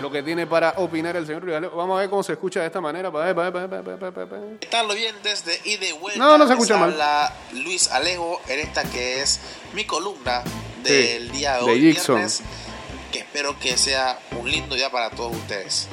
[0.00, 1.76] lo que tiene para opinar el señor Alejo.
[1.76, 3.10] Vamos a ver cómo se escucha de esta manera.
[3.10, 4.58] Pa' pa' pa' ver, pa' ver, pa' ver, pa' ver.
[4.60, 6.18] ¿Qué tal oyentes de Y de Vuelta?
[6.20, 6.92] No, no se escucha mal.
[6.92, 9.40] habla Luis Alejo en esta que es
[9.74, 10.42] mi columna
[10.84, 12.14] del Sí, día de de hoy, Jackson.
[12.16, 12.42] viernes,
[13.12, 15.88] que espero que sea un lindo día para todos ustedes.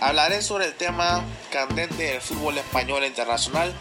[0.00, 3.72] Hablaré sobre el tema candente del fútbol español e internacional,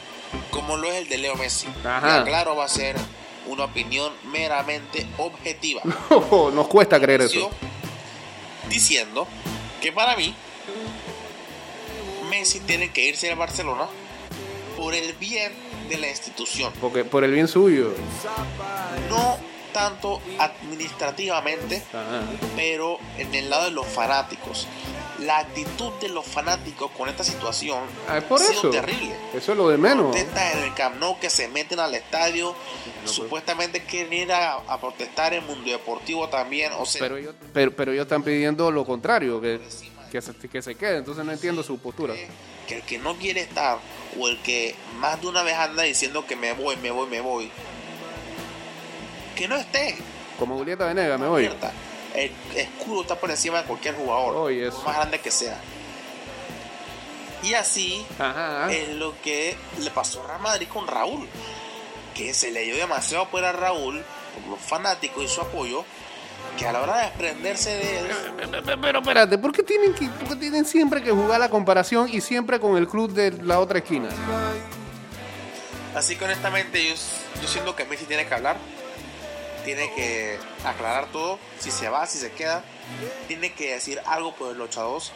[0.52, 1.68] como lo es el de Leo Messi.
[1.84, 2.08] Ajá.
[2.18, 2.96] Y aclaro, va a ser
[3.48, 5.82] una opinión meramente objetiva.
[6.54, 7.50] Nos cuesta creer eso.
[8.70, 9.28] Diciendo
[9.82, 10.34] que para mí
[12.30, 13.88] Messi tiene que irse al Barcelona
[14.78, 15.52] por el bien
[15.90, 17.94] de la institución, Porque por el bien suyo.
[19.10, 19.38] no
[19.74, 22.22] tanto administrativamente, Ajá.
[22.56, 24.68] pero en el lado de los fanáticos.
[25.22, 28.70] La actitud de los fanáticos con esta situación Ah, es por ha sido eso.
[28.72, 29.16] terrible.
[29.36, 30.06] Eso es lo de menos.
[30.16, 32.56] Protestas en el Camp Nou que se meten al estadio,
[33.04, 33.12] pues.
[33.16, 37.72] supuestamente quieren ir a, a protestar en Mundo Deportivo también, o sea, Pero ellos, pero,
[37.76, 39.60] pero ellos están pidiendo lo contrario, que,
[40.12, 40.98] que, se, que se quede.
[40.98, 42.16] Entonces no entiendo su postura.
[42.68, 43.78] que el que no quiere estar
[44.20, 47.22] o el que más de una vez anda diciendo que me voy, me voy, me
[47.22, 47.52] voy,
[49.36, 49.98] que no esté.
[50.40, 51.46] Como Julieta Venegas, me voy.
[51.46, 51.72] abierta.
[52.16, 54.76] El escudo está por encima de cualquier jugador, eso.
[54.78, 55.60] por más grande que sea.
[57.44, 58.72] Y así Ajá.
[58.72, 61.28] es lo que le pasó a Real Madrid con Raúl,
[62.14, 64.04] que se le dio demasiado por a Raúl,
[64.36, 65.84] por los fanáticos y su apoyo,
[66.58, 68.08] que a la hora de desprenderse de él,
[68.82, 72.22] Pero espérate, ¿por qué, tienen que, por qué tienen siempre que jugar la comparación y
[72.22, 74.10] siempre con el club de la otra esquina?
[75.96, 76.94] Así que honestamente yo,
[77.42, 78.58] yo siento que Messi tiene que hablar,
[79.66, 82.64] tiene que aclarar todo, si se va, si se queda,
[83.28, 85.12] tiene que decir algo por el 8-2,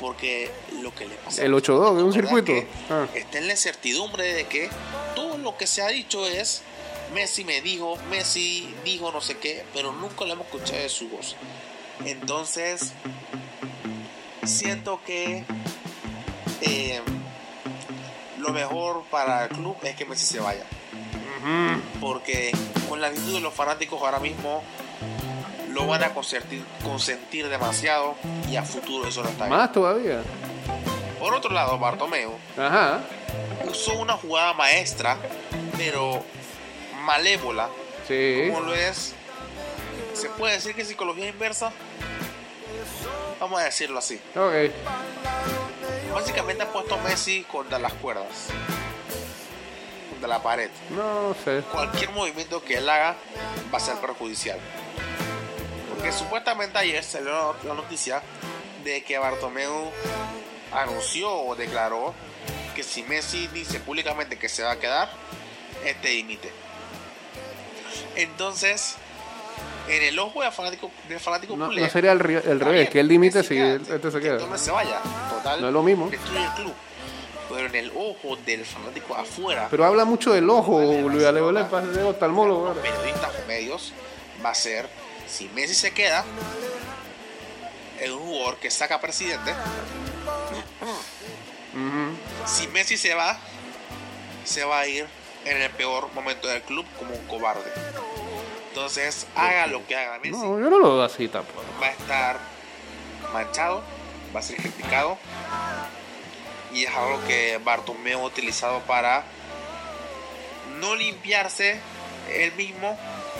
[0.00, 2.46] porque lo que le pasa El 8-2, es un circuito.
[2.46, 3.06] Que Ah.
[3.14, 4.70] Está en la incertidumbre de que
[5.14, 6.62] todo lo que se ha dicho es
[7.14, 11.08] Messi me dijo, Messi dijo no sé qué, pero nunca lo hemos escuchado de su
[11.08, 11.36] voz.
[12.04, 12.92] Entonces,
[14.44, 15.44] siento que
[16.62, 17.00] eh,
[18.38, 20.64] lo mejor para el club es que Messi se vaya.
[22.00, 22.52] Porque
[22.88, 24.62] con la actitud de los fanáticos ahora mismo
[25.70, 28.16] lo van a consentir, consentir demasiado
[28.50, 29.56] y a futuro eso no está bien.
[29.56, 30.22] Más todavía.
[31.18, 33.00] Por otro lado, Bartomeu Ajá.
[33.70, 35.16] usó una jugada maestra,
[35.76, 36.22] pero
[37.04, 37.68] malévola,
[38.08, 38.44] Sí.
[38.48, 39.14] como lo es.
[40.14, 41.70] ¿Se puede decir que psicología inversa?
[43.38, 44.20] Vamos a decirlo así.
[44.34, 44.72] Ok.
[46.12, 48.48] Básicamente ha puesto a Messi contra las cuerdas,
[50.20, 50.70] contra la pared.
[50.90, 51.62] No sé.
[51.72, 53.16] Cualquier movimiento que él haga
[53.72, 54.58] va a ser perjudicial.
[55.94, 58.22] Porque supuestamente ayer salió la noticia
[58.84, 59.90] de que Bartomeu
[60.72, 62.14] anunció o declaró
[62.74, 65.10] que si Messi dice públicamente que se va a quedar,
[65.84, 66.50] este dimite.
[68.16, 68.96] Entonces,
[69.88, 73.08] en el ojo del fanático, fanático No, culé, no sería el, revés, bien, que él
[73.08, 74.34] dimite si este se que queda.
[74.34, 75.00] entonces se vaya.
[75.30, 76.08] Total, No es lo mismo.
[76.10, 76.74] destruye el club.
[77.50, 81.24] Pero en el ojo del fanático afuera, Pero habla mucho del ojo, Luis
[81.70, 82.68] pasa de oftalmólogo.
[82.68, 83.92] los periodistas o medios
[84.44, 84.88] va a ser
[85.26, 86.24] si Messi se queda
[88.00, 89.52] es un jugador que saca presidente.
[92.46, 93.38] Si Messi se va
[94.44, 95.06] se va a ir
[95.44, 97.70] en el peor momento del club como un cobarde.
[98.68, 101.62] Entonces haga lo que haga Messi No, yo no lo veo así tampoco.
[101.80, 102.38] va a estar
[103.32, 103.82] manchado
[104.34, 105.18] va a ser criticado
[106.72, 109.24] y es algo que Bartomeu ha utilizado para
[110.80, 111.78] no limpiarse
[112.32, 112.98] él mismo,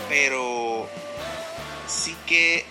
[0.08, 0.88] pero
[1.86, 2.64] sí que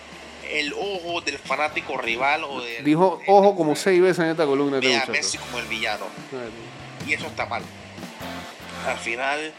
[0.50, 4.46] el ojo del fanático rival o del, Dijo del- ojo como seis veces en esta
[4.46, 5.06] columna este ve a.
[5.06, 6.06] Messi como el villano
[7.06, 7.62] y eso está mal.
[8.86, 9.52] Al final,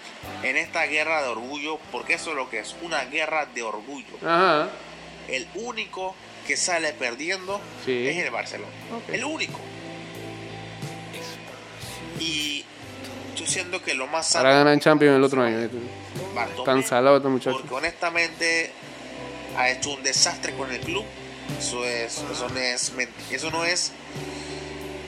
[0.44, 4.16] en esta guerra de orgullo, porque eso es lo que es, una guerra de orgullo.
[4.26, 4.70] Ajá.
[5.28, 6.16] El único
[6.48, 8.08] que sale perdiendo Sí.
[8.08, 8.72] es el Barcelona.
[9.10, 9.60] El único.
[12.22, 12.64] Y
[13.36, 15.68] yo siento que lo más sano Ahora ganan Champions el otro año.
[16.36, 17.58] Bartomeu, Tan salado este muchacho.
[17.58, 18.72] Porque honestamente
[19.58, 21.04] ha hecho un desastre con el club.
[21.58, 22.94] Eso es, eso no es,
[23.32, 23.92] eso no es,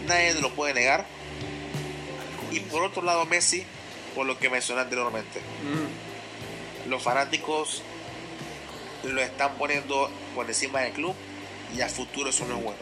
[0.08, 1.06] nadie lo puede negar.
[2.52, 3.63] Y por otro lado Messi,
[4.15, 5.39] por lo que mencioné anteriormente,
[6.89, 7.84] los fanáticos
[9.04, 11.15] lo están poniendo por encima del club
[11.76, 12.80] y a futuro eso no es bueno.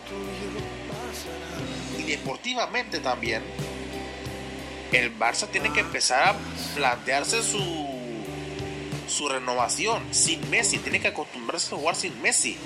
[1.99, 3.43] Y deportivamente también,
[4.99, 6.35] el Barça tiene que empezar a
[6.75, 7.59] plantearse su,
[9.07, 10.77] su renovación sin Messi.
[10.79, 12.57] Tiene que acostumbrarse a jugar sin Messi.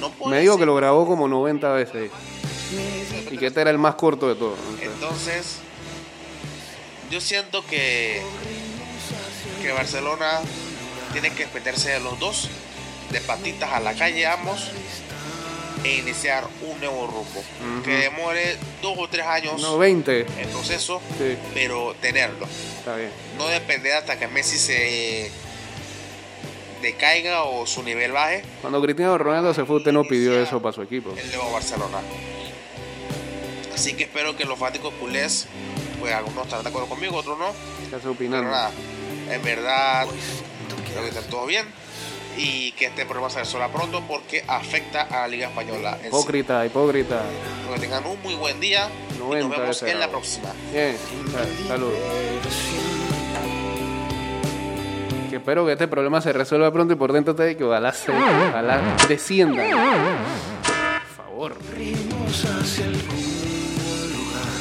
[0.00, 2.10] No puede Me dijo ser- que lo grabó como 90 veces.
[3.30, 4.58] Y que este era el más corto de todos.
[4.82, 5.58] Entonces,
[7.10, 8.20] yo siento que,
[9.62, 10.40] que Barcelona
[11.12, 12.48] tiene que meterse de los dos,
[13.10, 14.70] de patitas a la calle ambos,
[15.84, 17.82] e iniciar un nuevo rumbo.
[17.84, 20.20] Que demore dos o tres años No, 20.
[20.20, 22.46] el proceso, Sí, pero tenerlo.
[22.78, 23.10] está bien.
[23.38, 25.30] No depender hasta que Messi se
[26.82, 30.72] decaiga o su nivel baje Cuando Cristiano Ronaldo se fue, usted no pidió eso para
[30.74, 31.14] su equipo.
[31.16, 31.98] el nuevo Barcelona.
[33.74, 35.46] Así que espero que los fanáticos culés,
[36.00, 37.50] pues algunos estarán de acuerdo conmigo, otros no.
[37.90, 38.50] ¿Qué Pero opinando?
[38.50, 38.70] nada,
[39.30, 40.06] en verdad
[40.90, 41.66] creo que está todo bien
[42.36, 45.98] y que este problema se resuelva pronto porque afecta a la Liga Española.
[46.00, 46.08] sí.
[46.08, 47.22] Hipócrita, hipócrita.
[47.72, 50.48] Que tengan un muy buen día y 90 nos vemos en la próxima.
[50.72, 50.96] Bien,
[51.32, 51.92] sa- salud.
[55.30, 57.92] Que espero que este problema se resuelva pronto y por dentro te digo que ojalá
[57.92, 59.62] se, ojalá descienda.
[61.16, 61.56] Por favor.
[61.56, 64.52] Hacia algún lugar,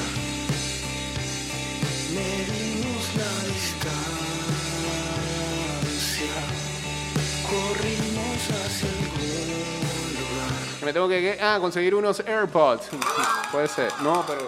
[10.86, 12.92] Me tengo que ah, conseguir unos AirPods.
[13.52, 13.92] Puede ser.
[14.04, 14.48] No, pero.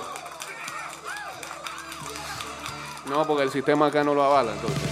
[3.09, 4.83] No, porque el sistema acá no lo avala, entonces.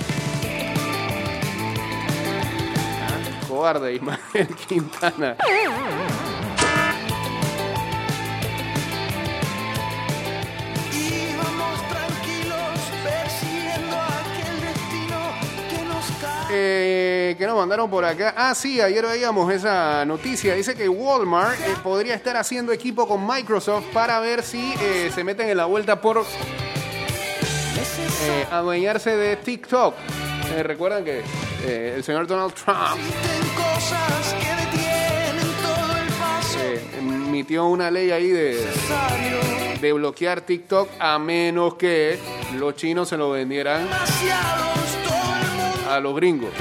[3.03, 5.37] Ah, Cobarde, Ismael Quintana.
[10.91, 11.85] Íbamos
[17.35, 18.33] que nos mandaron por acá.
[18.37, 20.53] Ah, sí, ayer veíamos esa noticia.
[20.55, 25.23] Dice que Walmart eh, podría estar haciendo equipo con Microsoft para ver si eh, se
[25.23, 26.23] meten en la vuelta por eh,
[28.51, 29.95] adueñarse de TikTok.
[30.63, 31.23] Recuerdan que
[31.65, 32.79] el señor Donald Trump
[36.97, 38.65] emitió una ley ahí de,
[39.81, 42.17] de bloquear TikTok a menos que
[42.57, 43.89] los chinos se lo vendieran
[45.89, 46.51] a los gringos.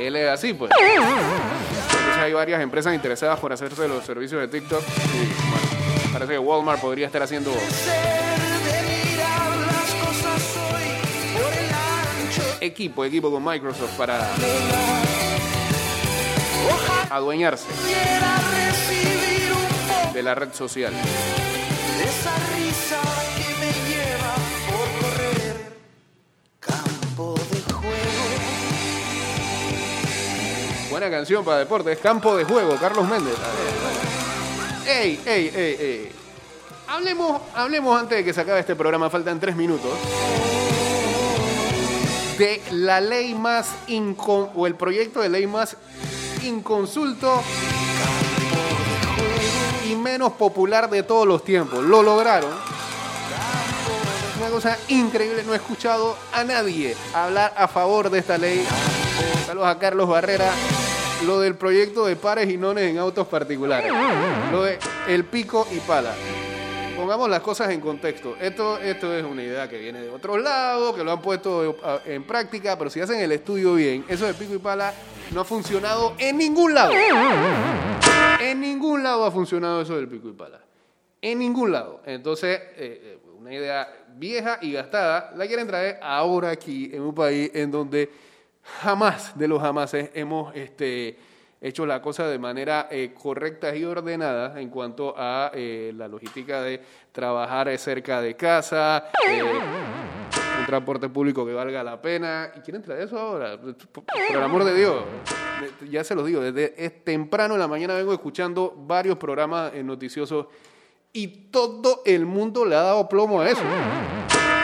[0.00, 0.70] Él es así, pues.
[0.78, 4.82] Entonces hay varias empresas interesadas por hacerse los servicios de TikTok.
[4.82, 7.52] Bueno, parece que Walmart podría estar haciendo
[12.60, 14.26] equipo, equipo con Microsoft para
[17.10, 17.66] adueñarse
[20.14, 20.92] de la red social.
[31.00, 33.34] Buena canción para deportes, campo de juego, Carlos Méndez.
[34.86, 36.12] Ey, ey, ey, ey.
[36.88, 39.90] Hablemos, hablemos antes de que se acabe este programa, faltan tres minutos.
[42.36, 45.74] De la ley más incon o el proyecto de ley más
[46.42, 47.42] inconsulto
[49.90, 51.82] y menos popular de todos los tiempos.
[51.82, 52.50] Lo lograron.
[54.38, 58.66] Una cosa increíble, no he escuchado a nadie hablar a favor de esta ley.
[59.46, 60.52] Saludos a Carlos Barrera.
[61.26, 63.92] Lo del proyecto de pares y nones en autos particulares.
[64.50, 66.14] Lo de el pico y pala.
[66.96, 68.36] Pongamos las cosas en contexto.
[68.40, 72.00] Esto, esto es una idea que viene de otro lado, que lo han puesto a-
[72.06, 74.92] en práctica, pero si hacen el estudio bien, eso de pico y pala
[75.32, 76.92] no ha funcionado en ningún lado.
[78.40, 80.60] En ningún lado ha funcionado eso del pico y pala.
[81.22, 82.00] En ningún lado.
[82.06, 87.14] Entonces, eh, eh, una idea vieja y gastada la quieren traer ahora aquí en un
[87.14, 88.10] país en donde
[88.80, 91.18] jamás de los jamases hemos este,
[91.60, 96.62] hecho la cosa de manera eh, correcta y ordenada en cuanto a eh, la logística
[96.62, 96.80] de
[97.12, 102.52] trabajar eh, cerca de casa, eh, un transporte público que valga la pena.
[102.56, 103.58] ¿Y quieren traer eso ahora?
[103.60, 105.04] Por, el amor de Dios.
[105.90, 109.82] Ya se los digo, desde es temprano en la mañana vengo escuchando varios programas eh,
[109.82, 110.46] noticiosos
[111.12, 113.62] y todo el mundo le ha dado plomo a eso.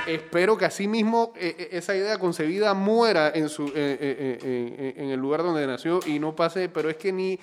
[0.07, 5.19] Espero que así mismo eh, eh, esa idea concebida muera en, su, eh, en el
[5.19, 7.39] lugar donde nació y no pase, pero es que ni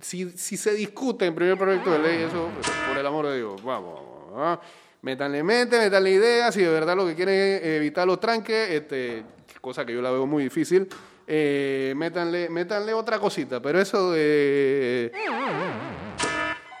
[0.00, 3.62] si, se discute en primer proyecto de ley, eso, pues, por el amor de Dios,
[3.62, 4.60] vamos, vamos, ¿ah?
[5.02, 9.22] métanle mente, métanle ideas, si de verdad lo que quieren es evitar los tranques, este,
[9.60, 10.88] cosa que yo la veo muy difícil,
[11.26, 15.12] eh, métanle, otra cosita, pero eso de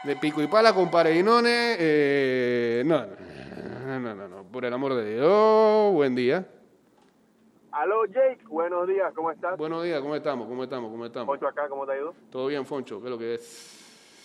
[0.04, 3.06] de pico y pala con pareinones, eh, no,
[3.86, 6.46] no, no, no, no, por el amor de Dios, buen día.
[7.72, 9.56] Aló Jake, buenos días, ¿cómo estás?
[9.56, 10.46] Buenos días, ¿cómo estamos?
[10.46, 10.90] ¿Cómo estamos?
[10.90, 11.26] ¿Cómo estamos?
[11.26, 12.14] Poncho acá, ¿cómo te ha ido?
[12.30, 13.00] ¿Todo bien, Foncho?
[13.00, 13.78] ¿Qué es lo que es?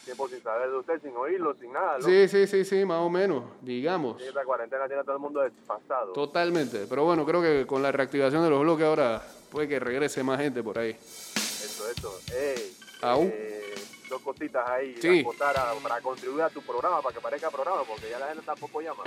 [0.04, 2.06] Tiempo sin saber de usted, sin oírlo, sin nada, ¿no?
[2.06, 4.22] Sí, sí, sí, sí, más o menos, digamos.
[4.22, 6.12] Esta cuarentena tiene a todo el mundo desfasado.
[6.14, 6.86] Totalmente.
[6.90, 9.22] Pero bueno, creo que con la reactivación de los bloques ahora
[9.52, 10.92] puede que regrese más gente por ahí.
[10.92, 12.20] Eso, eso.
[12.34, 13.24] Ey, Au.
[13.24, 13.76] eh,
[14.10, 15.26] dos cositas ahí Sí.
[15.42, 18.80] a- para contribuir a tu programa, para que parezca programa, porque ya la gente tampoco
[18.82, 19.04] llama.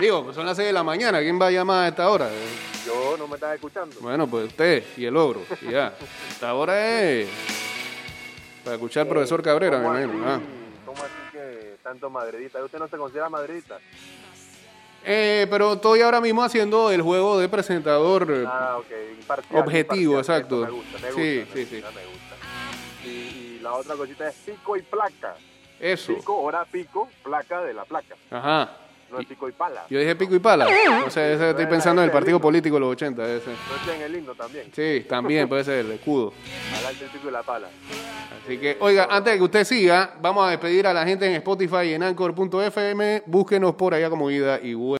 [0.00, 2.28] Digo, pues son las 6 de la mañana, ¿quién va a llamar a esta hora?
[2.28, 2.48] Eh,
[2.86, 3.96] Yo no me estás escuchando.
[4.00, 5.92] Bueno, pues usted y el ogro, y ya.
[6.30, 7.28] Esta hora es
[8.64, 10.24] para escuchar al profesor Cabrera, me ¿Cómo imagino.
[10.34, 10.46] así, ah.
[10.86, 12.64] ¿Cómo así que tanto madridista?
[12.64, 13.78] ¿Usted no se considera madridista?
[15.04, 18.26] Eh, pero estoy ahora mismo haciendo el juego de presentador.
[18.30, 18.86] eh, Ah, ok.
[19.20, 20.64] imparcial, Objetivo, imparcial, exacto.
[20.64, 21.74] eso Me gusta, me Sí, gusta, sí, me sí.
[21.76, 22.36] gusta, me gusta.
[23.04, 25.34] Y, y la otra cosita es pico y placa.
[25.78, 26.14] Eso.
[26.14, 28.14] Pico, hora pico, placa de la placa.
[28.30, 28.76] Ajá.
[29.10, 29.84] No es pico y pala.
[29.90, 30.66] Yo dije pico y pala.
[31.06, 33.34] O sea, ese estoy pensando en el partido político de los 80.
[33.34, 33.50] Ese.
[33.50, 34.70] No en el himno también.
[34.72, 36.32] Sí, también puede ser el escudo.
[36.98, 37.68] Del pico y la pala.
[38.44, 41.32] Así que, oiga, antes de que usted siga, vamos a despedir a la gente en
[41.34, 43.22] Spotify y en Anchor.fm.
[43.26, 44.80] Búsquenos por allá como ida y vuelta.